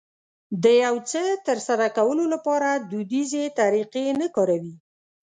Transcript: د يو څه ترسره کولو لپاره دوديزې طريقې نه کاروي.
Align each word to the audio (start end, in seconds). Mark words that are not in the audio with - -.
د 0.63 0.65
يو 0.85 0.95
څه 1.09 1.21
ترسره 1.47 1.87
کولو 1.97 2.23
لپاره 2.33 2.69
دوديزې 2.91 3.43
طريقې 3.59 4.05
نه 4.21 4.27
کاروي. 4.35 4.75